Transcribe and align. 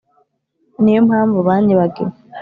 Ni 0.81 0.91
yo 0.95 1.01
mpamvu 1.07 1.37
banyibagiwe 1.47 2.13